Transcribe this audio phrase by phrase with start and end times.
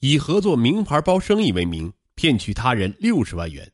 [0.00, 3.70] 以合作名牌包生意为名骗取他人六十万元。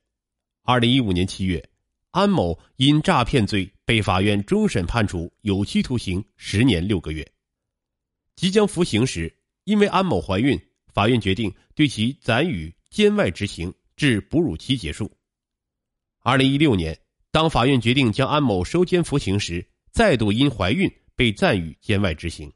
[0.64, 1.71] 二零一五年七月，
[2.10, 7.25] 安某因诈骗罪被法院终审判处有期徒刑十年六个月。
[8.34, 9.32] 即将服刑时，
[9.62, 10.61] 因为安某怀孕，
[10.93, 15.08] 法院决定对其暂予监外执行至哺乳期结束。
[16.24, 16.98] 二零一六年，
[17.30, 22.52] 当法院决定将安某收监服刑时，再度因怀孕被暂予监外执行。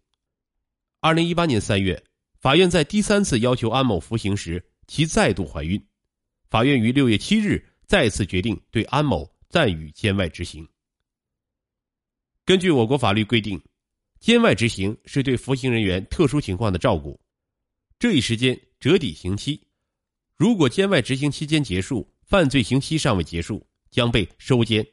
[1.00, 2.02] 二零一八年三月，
[2.40, 5.78] 法院在第三次要求安某服刑时，其再度怀孕，
[6.48, 10.66] 法院于六月七日再次决定对安某暂予监外执行。
[12.46, 13.60] 根据我国法律规定，
[14.20, 17.20] 监外执行是对服刑人员特殊情况的照顾，
[17.98, 19.60] 这一时间折抵刑期。
[20.34, 24.86] 如果监外执行期间结束，犯罪刑期尚未结束，将被收监。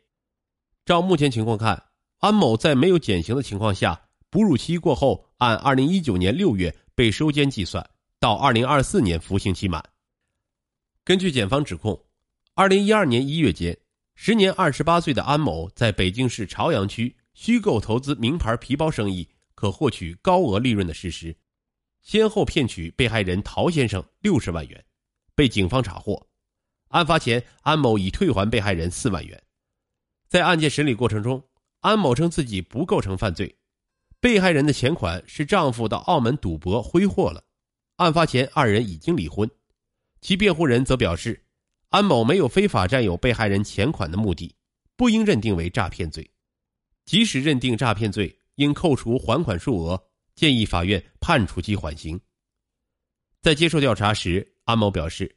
[0.85, 1.81] 照目前情况看，
[2.17, 7.87] 安某在没有减刑的情况下，哺乳期过后，按二零一九年六月被收监计算，
[8.19, 9.87] 到二零二四年服刑期满。
[11.03, 12.07] 根据检方指控，
[12.55, 13.77] 二零一二年一月间，
[14.15, 21.37] 时年二十八岁的安某在北京市朝阳区虚构投资名牌皮包生意，可获取高额利润的事实，
[22.01, 24.83] 先后骗取被害人陶先生六十万元，
[25.35, 26.27] 被警方查获。
[26.87, 29.39] 案发前，安某已退还被害人四万元。
[30.27, 31.47] 在案件审理过程中，
[31.81, 33.55] 安某称自己不构成犯罪，
[34.19, 37.43] 被害人的钱款是丈夫到澳门赌博挥霍了。
[37.97, 39.49] 案发前，二人已经离婚。
[40.21, 41.43] 其辩护人则表示，
[41.89, 44.55] 安某没有非法占有被害人钱款的目的，
[44.95, 46.29] 不应认定为诈骗罪。
[47.05, 50.03] 即使认定诈骗罪，应扣除还款数额，
[50.35, 52.19] 建议法院判处其缓刑。
[53.41, 55.33] 在接受调查时，安某表示。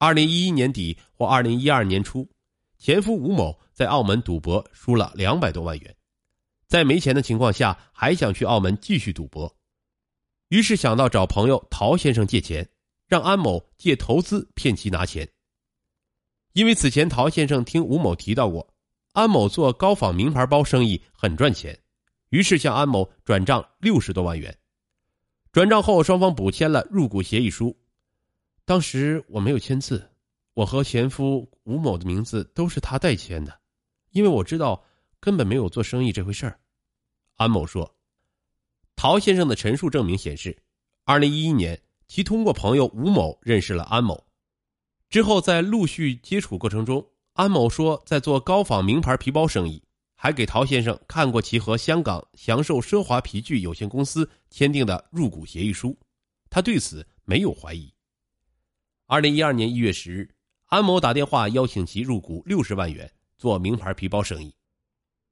[0.00, 2.30] 二零一一年底或二零一二年初，
[2.78, 5.96] 前夫吴某在澳门赌博输了两百多万元，
[6.68, 9.56] 在没钱的情况下，还想去澳门继续赌博，
[10.48, 12.68] 于是想到找朋友陶先生借钱，
[13.06, 15.26] 让安某借投资骗其拿钱。
[16.52, 18.74] 因为此前陶先生听吴某提到过，
[19.12, 21.78] 安某做高仿名牌包生意很赚钱，
[22.28, 24.54] 于是向安某转账六十多万元。
[25.50, 27.74] 转账后，双方补签了入股协议书。
[28.66, 30.06] 当时我没有签字，
[30.52, 33.58] 我和前夫吴某的名字都是他代签的，
[34.10, 34.84] 因为我知道
[35.20, 36.58] 根本没有做生意这回事儿。
[37.36, 37.96] 安某说，
[38.96, 40.56] 陶先生的陈述证明显示，
[41.04, 44.26] 二零一一年其通过朋友吴某认识了安某，
[45.08, 49.82] 之后在陆续接触过程中，安某说在做高仿名牌皮包生意，
[50.16, 55.96] 还给陶先生看过其和香港祥寿奢华皮具有限公司签订的入股协议书，
[56.50, 57.92] 他对此没有怀疑。
[59.06, 60.28] 二零一二年一月十日，
[60.66, 64.52] 安某打电话邀请其入股六十万元做名牌皮包生意，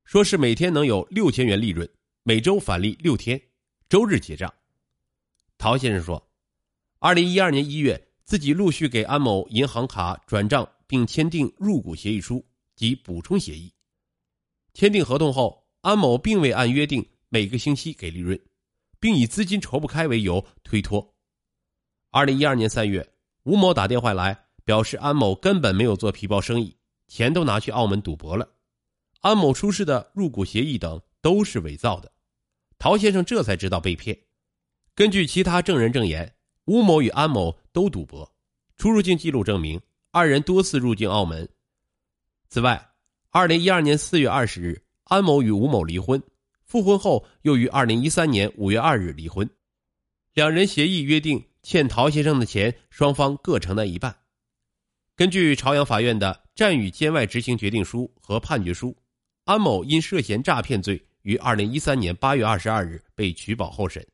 [0.06, 1.88] 说是每天能有六千元利润，
[2.22, 3.42] 每周返利六天，
[3.88, 4.54] 周日结账。
[5.58, 6.30] 陶先生说，
[7.00, 12.46] 二零一二年一月，自己陆续给安某银行卡转账，并签订入股协议书
[12.76, 13.74] 及补充协议。
[14.74, 18.40] 签订合同后，安某并未按约定每个星期给利润，
[19.00, 21.16] 并以资金筹不开为由推脱。
[22.12, 23.12] 二零一二年三月。
[23.42, 26.76] 吴某打电话来，表示安某根本没有做皮包生意，
[27.08, 28.55] 钱都拿去澳门赌博了。
[29.26, 32.12] 安某出示的入股协议等都是伪造的。
[32.78, 34.16] 陶先生这才知道被骗。
[34.94, 36.32] 根据其他证人证言，
[36.66, 38.32] 吴某与安某都赌博，
[38.76, 39.80] 出入境记录证明
[40.12, 41.48] 二人多次入境澳门。
[42.48, 42.90] 此外，
[43.30, 46.22] 二零一二年四月二十日，安某与吴某离婚，
[46.64, 49.50] 复婚后又于二零一三年五月二日离婚，
[50.34, 51.44] 两人协议约定。
[51.64, 54.16] 欠陶先生的钱，双方各承担一半。
[55.16, 58.96] 根据朝阳法院的暂予监外执行决定书和判决书，
[59.46, 64.04] 安某因涉嫌诈骗罪，于二零一三年八月二十二日被取保候审。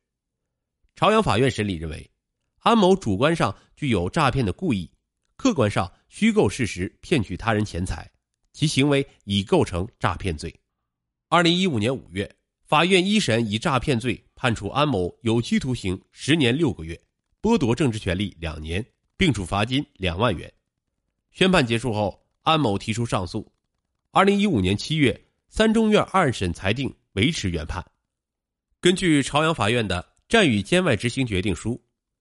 [0.95, 2.11] 朝阳法院审理认为，
[2.59, 4.93] 安某主观上具有诈骗的故意，
[5.37, 8.11] 客观上虚构事实骗取他人钱财，
[8.53, 10.55] 其行为已构成诈骗罪。
[11.31, 12.31] 二零一五年五月，
[12.67, 17.01] 法院一审以诈骗罪判处安某有期徒刑十年六个月。
[17.41, 18.85] 剥夺政治权利两年，
[19.17, 20.53] 并处罚金两万元。
[21.31, 23.51] 宣判结束后，安某提出上诉。
[24.15, 25.19] 二零一五年七月，
[25.55, 27.85] 三中院二审裁定维持原判。
[28.81, 31.79] 根据朝阳法院的暂予监外执行决定书，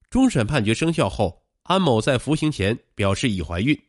[0.10, 3.82] 终审判决生效后，安某在服刑前表示已怀孕。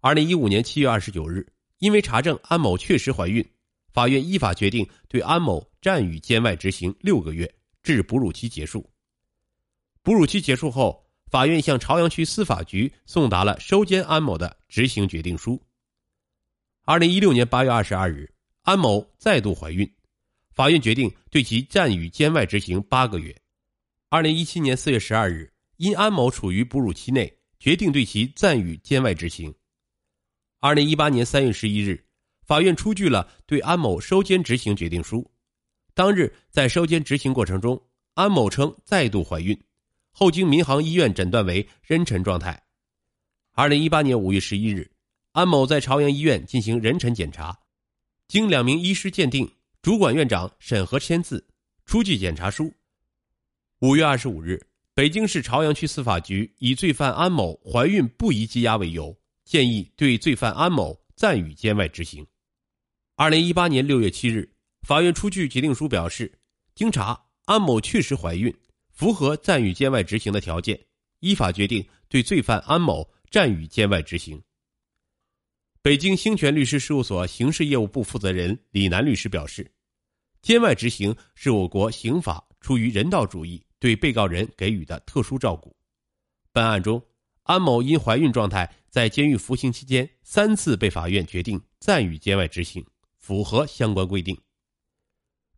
[0.00, 1.46] 二零一五年七月二十九日，
[1.80, 3.46] 因为查证安某确实怀孕，
[3.92, 8.90] 法院依法决定对安某暂予监外执行六个月，至哺乳期结束。
[10.00, 15.62] 哺乳期结束后，法院向朝阳区司法局送达了收监安某的执行决定书。
[16.86, 18.32] 二零一六年八月二十二日，
[18.66, 19.88] 安某再度怀孕，
[20.50, 23.32] 法院决定对其暂予监外执行八个月。
[24.08, 29.54] 二零一七年四月十二日，因安某处于哺乳期内，决定对其暂予监外执行。
[30.58, 32.04] 二零一八年三月十一日，
[32.44, 35.30] 法院出具了对安某收监执行决定书。
[35.94, 37.80] 当日在收监执行过程中，
[38.14, 39.56] 安某称再度怀孕，
[40.10, 42.60] 后经民航医院诊断为妊娠状态。
[43.52, 44.90] 二零一八年五月十一日，
[45.30, 47.56] 安某在朝阳医院进行妊娠检查，
[48.28, 49.48] 经两名医师鉴定，
[49.82, 51.46] 主管院长审核签字，
[51.84, 52.74] 出具检查书。
[53.78, 54.60] 五月二十五日，
[54.94, 62.26] 北京市朝阳区司法局以罪犯安某怀孕不宜羁押为由，建议对罪犯安某暂予监外执行。
[63.14, 64.50] 二零一八年六月七日，
[64.82, 66.40] 法院出具决定书表示，
[66.74, 68.52] 经查，安某确实怀孕，
[68.90, 70.84] 符合暂予监外执行的条件，
[71.20, 74.42] 依法决定对罪犯安某暂予监外执行。
[75.86, 79.70] 北京兴全律师事务所刑事业务部负责人李楠律师表示，
[80.42, 83.64] 监外执行是我国刑法出于人道主义。
[83.78, 85.76] 对被告人给予的特殊照顾。
[86.50, 87.00] 本案中，
[87.44, 92.84] 安某因怀孕状态在监狱服刑期间三次被法院决定暂予监外执行，
[93.20, 94.36] 符合相关规定。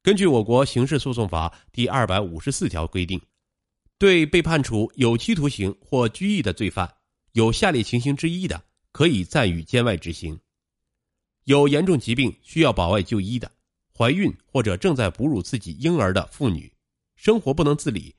[0.02, 3.19] 根据我国刑事诉讼法第二百五十四条规定，
[3.96, 6.96] 对被判处有期徒刑或拘役的罪犯，
[7.32, 8.62] 有下列情形之一的，
[8.93, 10.38] 可以暂予监外执行：
[11.44, 13.50] 有严重疾病需要保外就医的，
[13.96, 16.73] 怀孕或者正在哺乳自己婴儿的妇女。
[17.17, 18.14] 生活不能自理，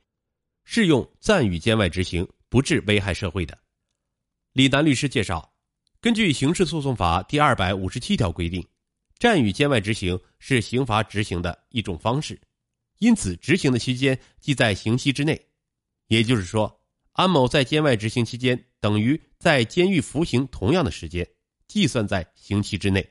[0.64, 3.58] 适用暂予监外执行，不致危害社会的。
[4.52, 5.54] 李楠律师介绍，
[6.00, 8.66] 根据刑事诉讼法第二百五十七条规定，
[9.18, 12.38] 暂予监外执行是刑罚执行的一种方式，
[12.98, 15.40] 因此执行的期间即在刑期之内。
[16.08, 16.80] 也就是说，
[17.12, 21.28] 安某在监外执行期间等于在监狱服刑同样的时间，
[21.68, 23.08] 计算在刑期之内。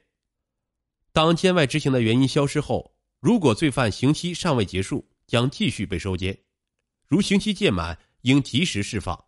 [1.11, 6.37] 当监外执行的原因消失后，如果罪犯刑期尚未结束，将继续被收监，
[7.07, 9.25] 如刑期届满，应及时释放。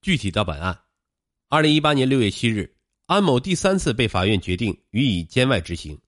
[0.00, 0.78] 具体到本案，
[1.48, 6.00] 二零一八年六月七日，安某第三次被法院决定予以监外执行，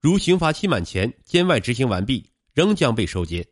[0.00, 3.46] 如刑罚期满前监外执行完毕，仍将被收监。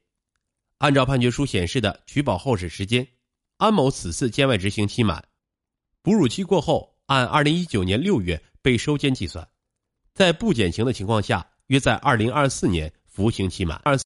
[0.79, 3.07] 按照判决书显示的取保候审时间，
[3.63, 5.25] 安某此次监外执行期满，
[6.03, 9.47] 哺乳期过后，按二零一九年六月被收监计算，
[10.15, 13.81] 在不减刑的情况下，约在二零二四年服刑期满。
[13.85, 13.97] 二。